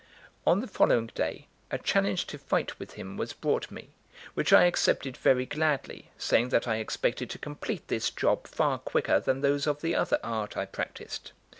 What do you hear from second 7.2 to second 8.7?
to complete this job